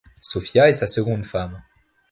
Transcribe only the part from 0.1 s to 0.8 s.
Sophia est